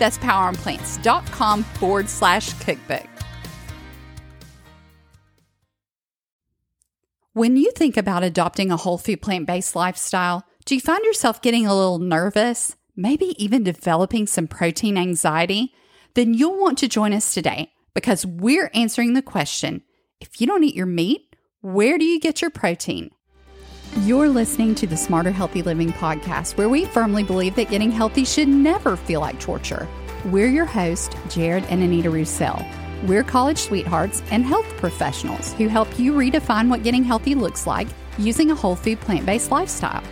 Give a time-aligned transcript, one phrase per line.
[0.00, 3.06] That's poweronplants.com forward slash cookbook.
[7.32, 11.40] When you think about adopting a whole food plant based lifestyle, do you find yourself
[11.40, 15.72] getting a little nervous, maybe even developing some protein anxiety?
[16.14, 19.82] Then you'll want to join us today because we're answering the question
[20.20, 23.10] if you don't eat your meat, where do you get your protein?
[23.98, 28.24] You're listening to the Smarter Healthy Living podcast, where we firmly believe that getting healthy
[28.24, 29.88] should never feel like torture.
[30.26, 32.64] We're your hosts, Jarrod and Anita Roussel.
[33.04, 37.88] We're college sweethearts and health professionals who help you redefine what getting healthy looks like
[38.16, 40.04] using a whole food plant based lifestyle.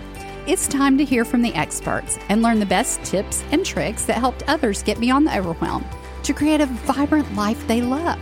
[0.48, 4.18] It's time to hear from the experts and learn the best tips and tricks that
[4.18, 5.86] helped others get beyond the overwhelm
[6.24, 8.18] to create a vibrant life they love.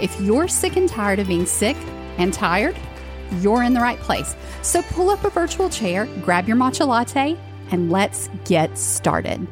[0.00, 1.76] If you're sick and tired of being sick
[2.16, 2.76] and tired,
[3.40, 4.36] you're in the right place.
[4.62, 7.36] So pull up a virtual chair, grab your matcha latte,
[7.70, 9.46] and let's get started.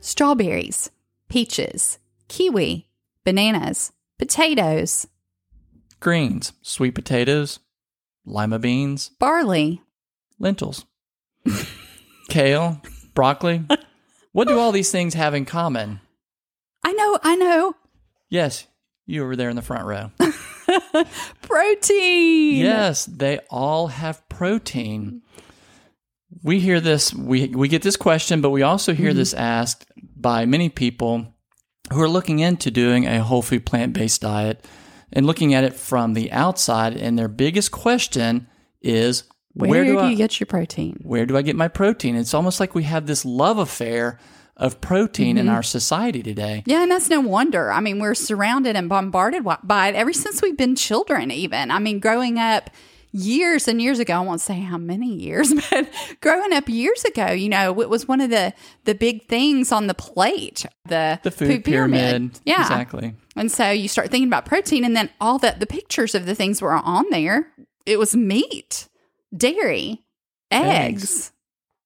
[0.00, 0.90] Strawberries,
[1.28, 2.88] peaches, kiwi,
[3.24, 5.06] bananas, potatoes,
[6.00, 7.60] Greens, sweet potatoes,
[8.24, 9.80] lima beans, barley.
[10.40, 10.84] lentils,
[12.28, 12.82] kale,
[13.14, 13.62] broccoli.
[14.32, 16.00] What do all these things have in common?
[16.82, 17.74] I know, I know.
[18.28, 18.66] Yes,
[19.06, 20.10] you over there in the front row.
[21.42, 22.56] Protein.
[22.56, 25.22] Yes, they all have protein.
[26.42, 29.18] We hear this, we, we get this question, but we also hear mm-hmm.
[29.18, 29.86] this asked
[30.16, 31.34] by many people
[31.92, 34.64] who are looking into doing a whole food plant based diet
[35.12, 36.96] and looking at it from the outside.
[36.96, 38.48] And their biggest question
[38.80, 41.00] is Where, do, I, you get your protein?
[41.02, 42.16] where do I get my protein?
[42.16, 44.18] It's almost like we have this love affair
[44.62, 45.38] of protein Mm-hmm.
[45.38, 46.62] in our society today.
[46.66, 47.70] Yeah, and that's no wonder.
[47.70, 51.70] I mean, we're surrounded and bombarded by it ever since we've been children, even.
[51.70, 52.70] I mean, growing up
[53.14, 55.88] years and years ago, I won't say how many years, but
[56.20, 59.86] growing up years ago, you know, it was one of the, the big things on
[59.86, 62.40] the plate, the, The food, pyramid.
[62.44, 62.62] Yeah.
[62.62, 63.14] Exactly.
[63.36, 66.34] And so you start thinking about protein, and then all the, the pictures of the
[66.34, 67.48] things were on there.
[67.84, 68.88] It was meat,
[69.36, 70.02] dairy,
[70.50, 71.02] eggs.
[71.02, 71.32] Eggs.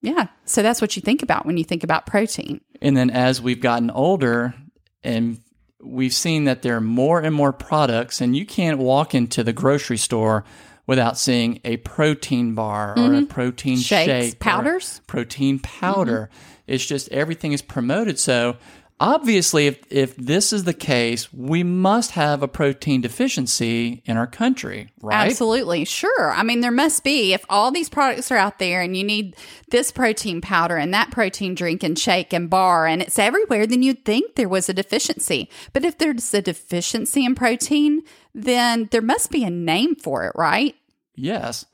[0.07, 0.29] Yeah.
[0.45, 2.61] So that's what you think about when you think about protein.
[2.81, 4.55] And then as we've gotten older
[5.03, 5.41] and
[5.83, 9.53] we've seen that there are more and more products, and you can't walk into the
[9.53, 10.45] grocery store
[10.87, 13.83] without seeing a protein bar or a protein Mm-hmm.
[13.83, 15.01] Shakes, shake, powders.
[15.09, 16.31] protein powder.
[16.69, 18.19] It's just everything is promoted.
[18.21, 18.57] So
[19.01, 24.27] obviously, if, if this is the case, we must have a protein deficiency in our
[24.27, 25.27] country, right?
[25.27, 25.85] Absolutely.
[25.85, 26.33] Sure.
[26.33, 27.33] I mean, there must be.
[27.33, 29.37] If all these products are out there and you need
[29.71, 33.83] this protein powder and that protein drink and shake and bar and it's everywhere, then
[33.83, 35.51] you'd think there was a deficiency.
[35.73, 38.03] But if there's a deficiency in protein,
[38.35, 40.75] then there must be a name for it, right?
[41.15, 41.67] Yes.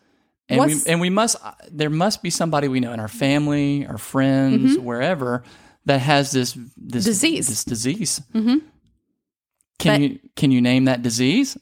[0.49, 3.87] And we, and we must uh, there must be somebody we know in our family,
[3.87, 4.85] our friends, mm-hmm.
[4.85, 5.45] wherever
[5.87, 7.11] that has this this Mm-hmm.
[7.11, 7.49] Disease.
[7.49, 8.21] This disease.
[8.35, 8.63] Mhm.
[9.79, 11.57] Can But- you can you name that disease?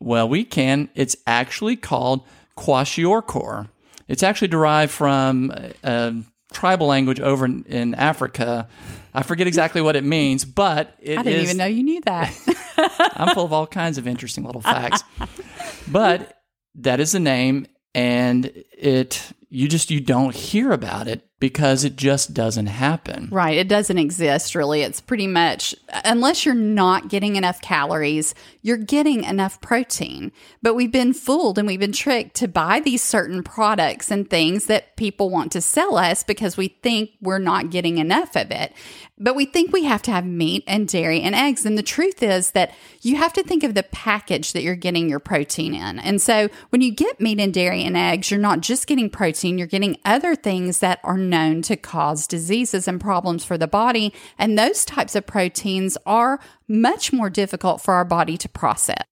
[0.00, 0.88] Well, we can.
[0.94, 2.26] It's actually called
[2.58, 3.68] kwashiorkor.
[4.08, 6.14] It's actually derived from a, a
[6.52, 8.68] tribal language over in, in Africa.
[9.14, 12.00] I forget exactly what it means, but it I didn't is- even know you knew
[12.02, 12.34] that.
[13.16, 15.04] I'm full of all kinds of interesting little facts.
[15.88, 16.42] but
[16.76, 18.46] that is the name and
[18.76, 23.28] it you just you don't hear about it because it just doesn't happen.
[23.32, 23.56] Right.
[23.56, 24.82] It doesn't exist really.
[24.82, 25.74] It's pretty much,
[26.04, 30.30] unless you're not getting enough calories, you're getting enough protein.
[30.62, 34.66] But we've been fooled and we've been tricked to buy these certain products and things
[34.66, 38.72] that people want to sell us because we think we're not getting enough of it.
[39.18, 41.66] But we think we have to have meat and dairy and eggs.
[41.66, 42.72] And the truth is that
[43.02, 45.98] you have to think of the package that you're getting your protein in.
[45.98, 49.58] And so when you get meat and dairy and eggs, you're not just getting protein,
[49.58, 54.14] you're getting other things that are known to cause diseases and problems for the body.
[54.38, 56.38] And those types of proteins are
[56.68, 59.02] much more difficult for our body to process.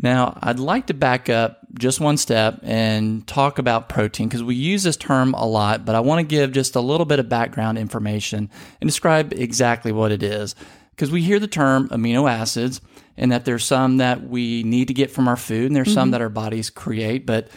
[0.00, 4.54] Now, I'd like to back up just one step and talk about protein because we
[4.54, 7.28] use this term a lot, but I want to give just a little bit of
[7.28, 8.50] background information
[8.80, 10.54] and describe exactly what it is.
[10.90, 12.80] Because we hear the term amino acids
[13.16, 15.94] and that there's some that we need to get from our food and there's mm-hmm.
[15.94, 17.48] some that our bodies create, but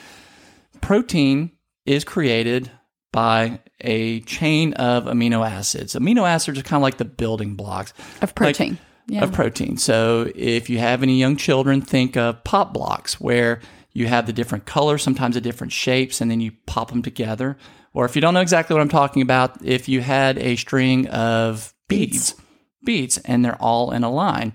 [0.81, 1.51] protein
[1.86, 2.71] is created
[3.12, 5.95] by a chain of amino acids.
[5.95, 8.72] Amino acids are kind of like the building blocks of protein.
[8.72, 9.24] Like, yeah.
[9.24, 9.77] Of protein.
[9.77, 13.62] So if you have any young children, think of pop blocks where
[13.92, 17.56] you have the different colors, sometimes the different shapes, and then you pop them together.
[17.94, 21.07] Or if you don't know exactly what I'm talking about, if you had a string
[21.07, 22.42] of beads, beads,
[22.83, 24.54] beads and they're all in a line,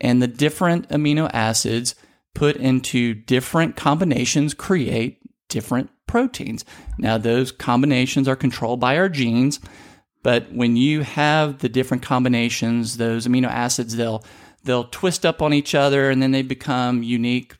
[0.00, 1.94] and the different amino acids
[2.34, 6.64] put into different combinations create different proteins.
[6.98, 9.60] Now, those combinations are controlled by our genes,
[10.22, 14.24] but when you have the different combinations, those amino acids, they'll
[14.64, 17.54] they'll twist up on each other and then they become unique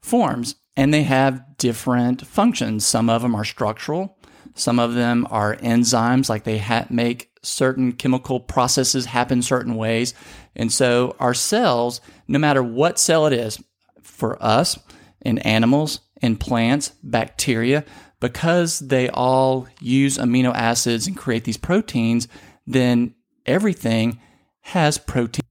[0.00, 2.86] forms and they have different functions.
[2.86, 4.16] Some of them are structural,
[4.54, 10.14] some of them are enzymes, like they ha- make certain chemical processes happen certain ways.
[10.54, 13.62] And so our cells, no matter what cell it is,
[14.02, 14.78] for us,
[15.20, 17.84] in animals, in plants, bacteria,
[18.20, 22.28] because they all use amino acids and create these proteins,
[22.66, 23.14] then
[23.46, 24.20] everything
[24.60, 25.44] has protein.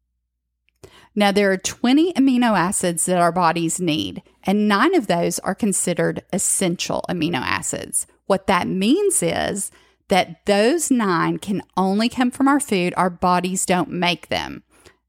[1.15, 5.55] Now, there are 20 amino acids that our bodies need, and nine of those are
[5.55, 8.05] considered essential amino acids.
[8.27, 9.71] What that means is
[10.09, 14.63] that those nine can only come from our food, our bodies don't make them.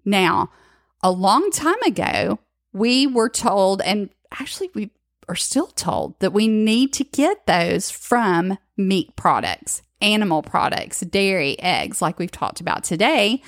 [0.05, 0.51] Now,
[1.03, 2.39] a long time ago,
[2.73, 4.91] we were told, and actually, we
[5.29, 11.59] are still told that we need to get those from meat products, animal products, dairy,
[11.61, 13.43] eggs, like we've talked about today.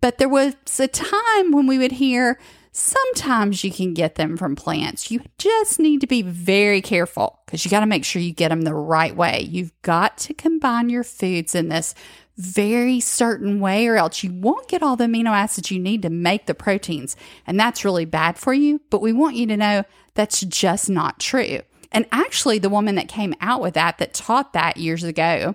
[0.00, 2.38] But there was a time when we would hear
[2.72, 5.10] sometimes you can get them from plants.
[5.10, 8.50] You just need to be very careful because you got to make sure you get
[8.50, 9.48] them the right way.
[9.50, 11.94] You've got to combine your foods in this
[12.36, 16.10] very certain way, or else you won't get all the amino acids you need to
[16.10, 17.16] make the proteins.
[17.46, 18.80] And that's really bad for you.
[18.90, 19.84] But we want you to know
[20.14, 21.60] that's just not true.
[21.92, 25.54] And actually, the woman that came out with that, that taught that years ago,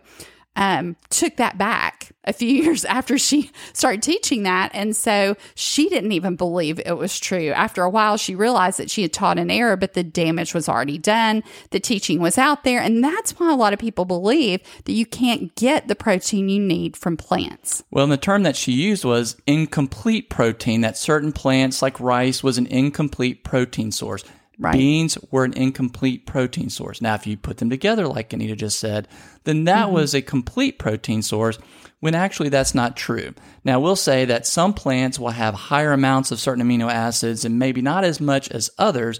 [0.56, 4.71] um, took that back a few years after she started teaching that.
[4.74, 7.50] And so she didn't even believe it was true.
[7.50, 10.68] After a while, she realized that she had taught an error, but the damage was
[10.68, 11.44] already done.
[11.71, 12.81] The teaching was out there.
[12.81, 16.59] And that's why a lot of people believe that you can't get the protein you
[16.59, 17.83] need from plants.
[17.92, 22.44] Well, and the term that she used was incomplete protein, that certain plants like rice
[22.44, 24.24] was an incomplete protein source.
[24.59, 24.74] Right.
[24.74, 27.01] Beans were an incomplete protein source.
[27.01, 29.07] Now, if you put them together, like Anita just said,
[29.44, 29.95] then that mm-hmm.
[29.95, 31.57] was a complete protein source
[32.00, 33.33] when actually that's not true.
[33.63, 37.57] Now, we'll say that some plants will have higher amounts of certain amino acids and
[37.57, 39.19] maybe not as much as others,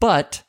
[0.00, 0.42] but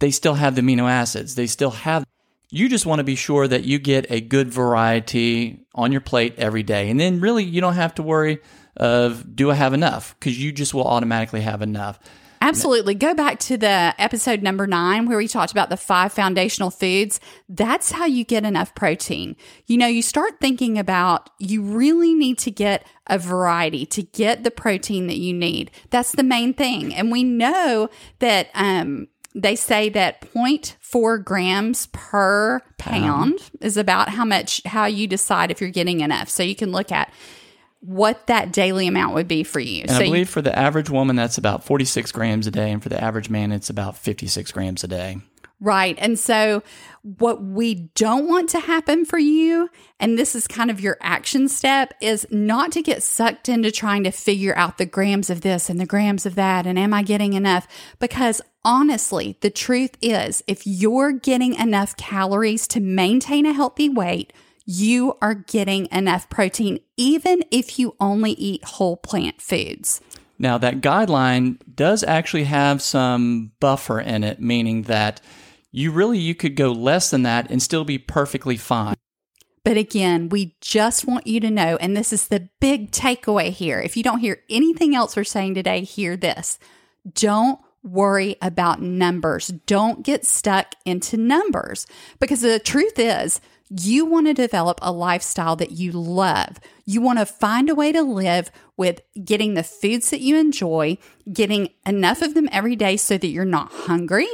[0.00, 1.34] they still have the amino acids.
[1.34, 2.04] They still have.
[2.50, 6.34] You just want to be sure that you get a good variety on your plate
[6.38, 6.88] every day.
[6.88, 8.38] And then really, you don't have to worry
[8.76, 10.14] of do I have enough?
[10.18, 11.98] Because you just will automatically have enough.
[12.44, 12.94] Absolutely.
[12.94, 17.18] Go back to the episode number nine where we talked about the five foundational foods.
[17.48, 19.34] That's how you get enough protein.
[19.66, 24.44] You know, you start thinking about you really need to get a variety to get
[24.44, 25.70] the protein that you need.
[25.88, 26.94] That's the main thing.
[26.94, 27.88] And we know
[28.18, 34.84] that, um, they say that 0.4 grams per pound, pound is about how much, how
[34.84, 36.28] you decide if you're getting enough.
[36.28, 37.10] So you can look at
[37.84, 39.82] what that daily amount would be for you.
[39.82, 42.72] And so I believe you, for the average woman, that's about 46 grams a day.
[42.72, 45.18] And for the average man, it's about 56 grams a day.
[45.60, 45.96] Right.
[45.98, 46.62] And so,
[47.02, 51.48] what we don't want to happen for you, and this is kind of your action
[51.48, 55.70] step, is not to get sucked into trying to figure out the grams of this
[55.70, 56.66] and the grams of that.
[56.66, 57.68] And am I getting enough?
[57.98, 64.32] Because honestly, the truth is, if you're getting enough calories to maintain a healthy weight,
[64.64, 70.00] you are getting enough protein, even if you only eat whole plant foods.
[70.38, 75.20] Now, that guideline does actually have some buffer in it, meaning that
[75.70, 78.96] you really you could go less than that and still be perfectly fine.
[79.64, 83.80] But again, we just want you to know, and this is the big takeaway here.
[83.80, 86.58] If you don't hear anything else we're saying today, hear this.
[87.14, 89.48] Don't worry about numbers.
[89.66, 91.86] Don't get stuck into numbers
[92.18, 93.40] because the truth is,
[93.80, 96.60] you want to develop a lifestyle that you love.
[96.84, 100.98] You want to find a way to live with getting the foods that you enjoy,
[101.32, 104.28] getting enough of them every day so that you're not hungry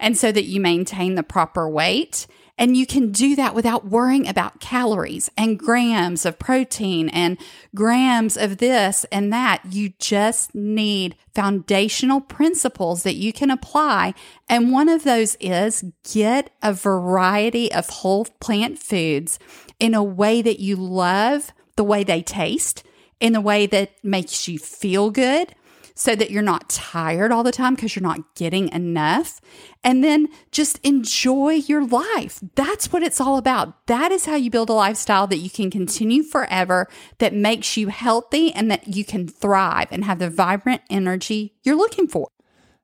[0.00, 2.26] and so that you maintain the proper weight
[2.58, 7.38] And you can do that without worrying about calories and grams of protein and
[7.74, 9.62] grams of this and that.
[9.70, 14.14] You just need foundational principles that you can apply.
[14.48, 19.38] And one of those is get a variety of whole plant foods
[19.80, 22.84] in a way that you love, the way they taste,
[23.18, 25.54] in the way that makes you feel good
[25.94, 29.40] so that you're not tired all the time because you're not getting enough.
[29.84, 32.40] And then just enjoy your life.
[32.54, 33.86] That's what it's all about.
[33.86, 37.88] That is how you build a lifestyle that you can continue forever, that makes you
[37.88, 42.28] healthy, and that you can thrive and have the vibrant energy you're looking for.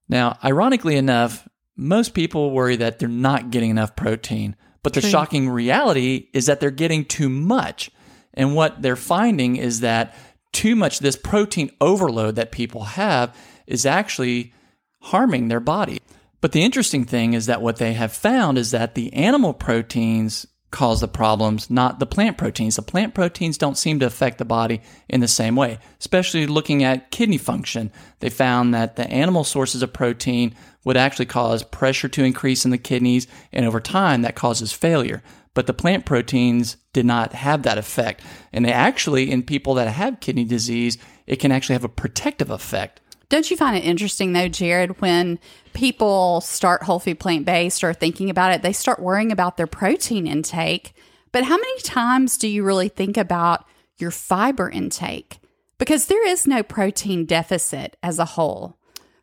[0.08, 5.10] Now, ironically enough, most people worry that they're not getting enough protein, but the True.
[5.10, 7.90] shocking reality is that they're getting too much.
[8.34, 10.14] And what they're finding is that
[10.52, 13.36] too much, this protein overload that people have,
[13.66, 14.52] is actually
[15.00, 16.00] harming their body.
[16.40, 20.46] But the interesting thing is that what they have found is that the animal proteins
[20.70, 22.76] cause the problems, not the plant proteins.
[22.76, 26.84] The plant proteins don't seem to affect the body in the same way, especially looking
[26.84, 27.90] at kidney function.
[28.20, 32.70] They found that the animal sources of protein would actually cause pressure to increase in
[32.70, 35.22] the kidneys, and over time, that causes failure.
[35.58, 38.22] But the plant proteins did not have that effect.
[38.52, 42.48] And they actually, in people that have kidney disease, it can actually have a protective
[42.48, 43.00] effect.
[43.28, 45.40] Don't you find it interesting though, Jarrod, when
[45.72, 49.66] people start whole food plant based or thinking about it, they start worrying about their
[49.66, 50.94] protein intake.
[51.32, 53.64] But how many times do you really think about
[53.96, 55.40] your fiber intake?
[55.76, 58.77] Because there is no protein deficit as a whole.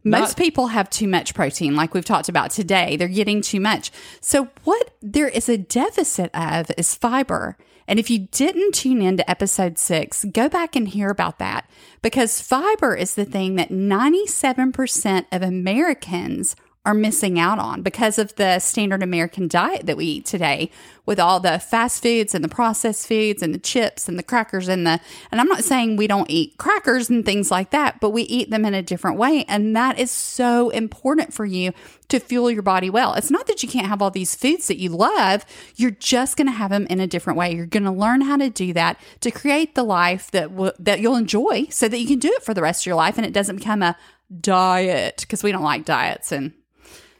[0.05, 2.95] Most people have too much protein, like we've talked about today.
[2.95, 3.91] They're getting too much.
[4.21, 7.57] So, what there is a deficit of is fiber.
[7.87, 11.69] And if you didn't tune into episode six, go back and hear about that
[12.01, 18.35] because fiber is the thing that 97% of Americans are missing out on because of
[18.35, 20.69] the standard American diet that we eat today
[21.05, 24.67] with all the fast foods and the processed foods and the chips and the crackers
[24.67, 24.99] and the
[25.31, 28.49] and I'm not saying we don't eat crackers and things like that, but we eat
[28.49, 31.73] them in a different way and that is so important for you
[32.09, 33.15] to fuel your body well.
[33.15, 35.43] It's not that you can't have all these foods that you love,
[35.75, 37.53] you're just going to have them in a different way.
[37.53, 40.99] You're going to learn how to do that to create the life that w- that
[40.99, 43.25] you'll enjoy so that you can do it for the rest of your life and
[43.25, 43.97] it doesn't become a
[44.41, 46.53] diet because we don't like diets and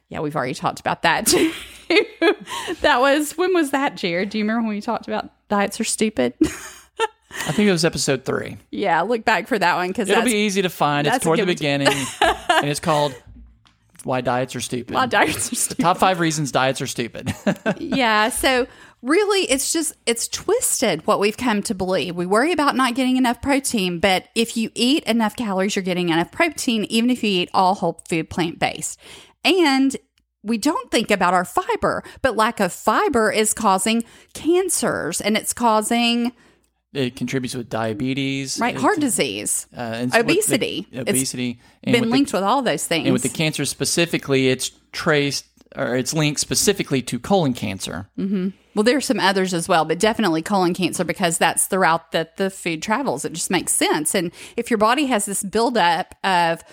[0.09, 1.25] yeah, we've already talked about that
[2.81, 4.29] that was when was that, Jarrod?
[4.29, 6.33] Do you remember when we talked about diets are stupid?
[7.47, 8.57] I think it was episode three.
[8.71, 11.05] yeah, look back for that one because It'll be easy to find.
[11.05, 11.88] It's toward the beginning,
[12.21, 13.13] and it's called
[14.03, 15.77] "Why Diets Are Stupid." why diets are stupid.
[15.77, 17.33] The Top five reasons diets are stupid.
[17.77, 18.67] yeah, so
[19.01, 22.15] really it's just it's twisted what we've come to believe.
[22.15, 26.09] We worry about not getting enough protein, but if you eat enough calories, you're getting
[26.09, 28.97] enough protein even if you eat all whole food plant based.
[29.46, 29.96] And
[30.44, 35.54] we don't think about our fiber, but lack of fiber is causing cancers and it's
[35.54, 36.34] causing
[36.94, 39.68] it contributes with diabetes, right heart disease.
[39.75, 40.88] uh, and with the- obesity.
[40.92, 43.06] It's obesity, and been with linked the, with all those things.
[43.06, 48.08] and with the cancer specifically, it's traced or it's linked specifically to colon cancer.
[48.18, 52.38] Well, there's some others as well, but definitely colon cancer because that's the route that
[52.38, 53.25] the food travels.
[53.25, 54.16] It just makes sense.
[54.16, 56.64] And if your body has this buildup of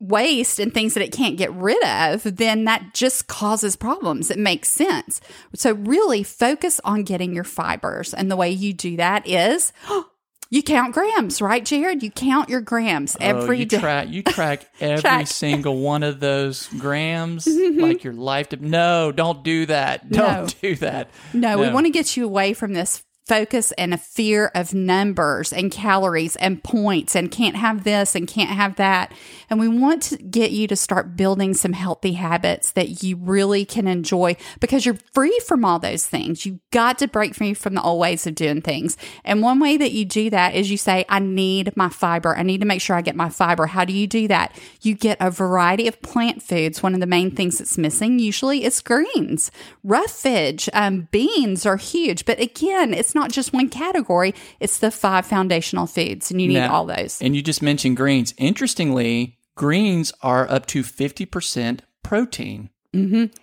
[0.00, 4.30] waste and things that it can't get rid of, then that just causes problems.
[4.30, 5.20] It makes sense.
[5.54, 8.14] So, really focus on getting your fibers.
[8.14, 9.72] And the way you do that is
[10.50, 12.02] you count grams, right, Jarrod?
[12.02, 13.78] You count your grams oh, you day.
[13.78, 15.26] track you track every Track.
[15.28, 17.80] single one of those grams mm-hmm.
[17.80, 18.48] like your life.
[18.48, 20.10] De- no, don't do that.
[20.10, 20.46] Don't No.
[20.60, 21.10] do that.
[21.32, 25.52] No, we want to get you away from this focus and a fear of numbers
[25.52, 29.12] and calories and points and can't have this and can't have that.
[29.48, 33.64] And we want to get you to start building some healthy habits that you really
[33.64, 36.44] can enjoy because you're free from all those things.
[36.44, 38.96] You've got to break free from the old ways of doing things.
[39.24, 42.36] And one way that you do that is you say, I need my fiber.
[42.36, 43.66] I need to make sure I get my fiber.
[43.66, 44.58] How do you do that?
[44.82, 46.82] You get a variety of plant foods.
[46.82, 49.52] One of the main things that's missing usually is greens,
[49.84, 52.24] roughage, um, beans are huge.
[52.24, 56.54] But again, it's not just one category, it's the five foundational foods, and you need
[56.54, 57.20] Now- all those.
[57.20, 58.34] And you just mentioned greens.
[58.38, 62.70] Interestingly, greens are up to 50% protein.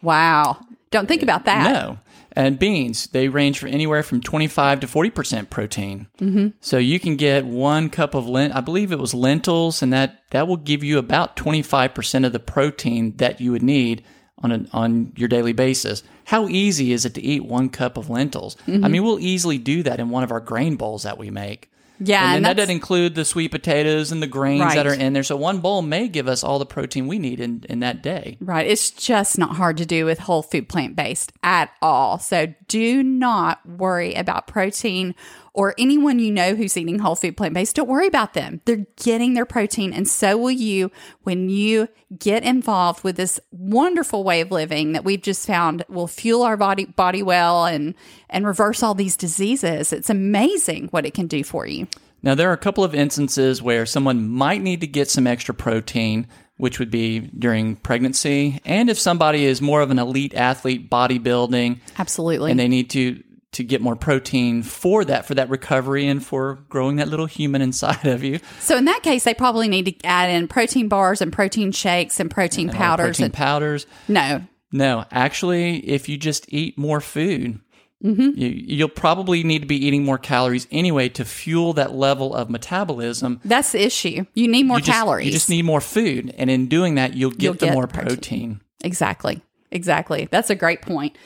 [0.01, 0.57] Wow.
[0.91, 1.71] Don't think about that.
[1.71, 1.99] No.
[2.33, 6.07] And beans, they range from anywhere from 25 to 40% protein.
[6.19, 6.49] Mm-hmm.
[6.61, 10.21] So you can get one cup of lent, I believe it was lentils, and that,
[10.31, 14.03] that will give you about 25% of the protein that you would need
[14.39, 16.03] on an, on your daily basis.
[16.25, 18.57] How easy is it to eat one cup of lentils?
[18.67, 18.91] I mm-hmm.
[18.91, 21.71] mean, we'll easily do that in one of our grain bowls that we make.
[21.99, 25.13] Yeah, and, and that doesn't include the sweet potatoes and the grains that are in
[25.13, 25.23] there.
[25.23, 28.37] So one bowl may give us all the protein we need in, in that day.
[28.39, 28.67] Right.
[28.67, 32.19] It's just not hard to do with whole food plant based at all.
[32.19, 35.15] So do not worry about protein
[35.57, 37.75] or anyone you know who's eating whole food plant based.
[37.75, 38.61] Don't worry about them.
[38.65, 40.91] They're getting their protein, and so will you
[41.23, 46.07] when you get involved with this wonderful way of living that we've just found will
[46.07, 47.95] fuel our body body well and
[48.29, 49.91] and reverse all these diseases.
[49.91, 51.87] It's amazing what it can do for you.
[52.21, 55.55] Now, there are a couple of instances where someone might need to get some extra
[55.55, 60.89] protein, which would be during pregnancy, and if somebody is more of an elite athlete,
[60.89, 62.51] bodybuilding, Absolutely.
[62.51, 63.23] and they need to
[63.53, 67.61] to get more protein for that, for that recovery, and for growing that little human
[67.69, 68.39] inside of you.
[68.59, 72.19] so in that case, they probably need to add in protein bars and protein shakes
[72.19, 73.05] and protein Or powders.
[73.17, 73.85] protein and, powders.
[74.07, 77.59] no, No, actually, if you just eat more food,
[78.05, 78.39] Mm-hmm.
[78.39, 82.47] you, you'll probably need to be eating more calories anyway to fuel that level of
[82.47, 83.41] metabolism.
[83.43, 84.23] That's the issue.
[84.35, 85.25] You need more you just, calories.
[85.25, 87.87] You just need more food, and in doing that, you'll get You'll the get more
[87.87, 88.15] protein.
[88.15, 88.61] protein.
[88.83, 89.41] exactly.
[89.71, 90.27] Exactly.
[90.29, 91.17] That's a great point.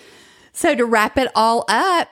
[0.53, 2.09] So to wrap it all up,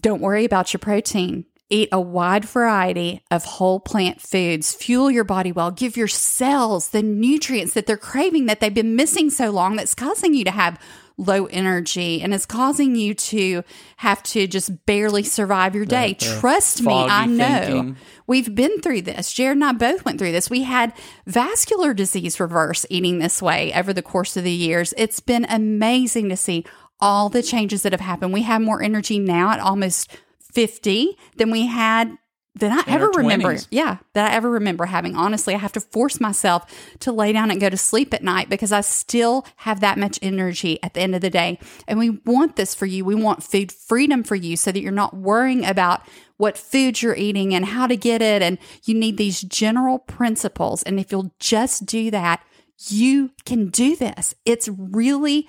[0.00, 1.44] don't worry about your protein.
[1.70, 4.74] Eat a wide variety of whole plant foods.
[4.74, 5.70] Fuel your body well.
[5.70, 9.94] Give your cells the nutrients that they're craving that they've been missing so long that's
[9.94, 10.80] causing you to have
[11.18, 13.62] low energy and it's causing you to
[13.96, 16.14] have to just barely survive your day.
[16.14, 17.60] Trust me, I know.
[17.60, 17.96] thinking.
[18.26, 19.34] We've been through this.
[19.34, 20.48] Jarrod and I both went through this.
[20.48, 20.92] We had
[21.26, 24.94] vascular disease reverse eating this way over the course of the years.
[24.96, 26.64] It's been amazing to see
[27.00, 28.32] all the changes that have happened.
[28.32, 32.16] We have more energy now at almost 50 than we had
[32.58, 33.54] than I In ever remember.
[33.54, 33.68] 20s.
[33.70, 35.16] Yeah, that I ever remember having.
[35.16, 36.64] Honestly, I have to force myself
[37.00, 40.18] to lay down and go to sleep at night because I still have that much
[40.22, 41.58] energy at the end of the day.
[41.86, 43.04] And we want this for you.
[43.04, 46.02] We want food freedom for you so that you're not worrying about
[46.36, 48.42] what food you're eating and how to get it.
[48.42, 50.82] And you need these general principles.
[50.82, 52.42] And if you'll just do that,
[52.88, 54.34] you can do this.
[54.44, 55.48] It's really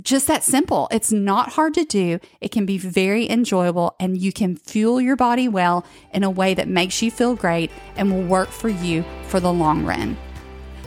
[0.00, 0.88] just that simple.
[0.90, 2.18] It's not hard to do.
[2.40, 6.54] It can be very enjoyable and you can fuel your body well in a way
[6.54, 10.16] that makes you feel great and will work for you for the long run.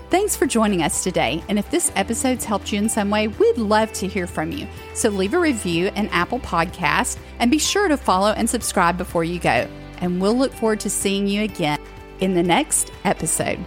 [0.09, 1.43] Thanks for joining us today.
[1.49, 4.67] And if this episode's helped you in some way, we'd love to hear from you.
[4.93, 9.23] So leave a review in Apple Podcast and be sure to follow and subscribe before
[9.23, 9.67] you go.
[9.99, 11.79] And we'll look forward to seeing you again
[12.19, 13.59] in the next episode.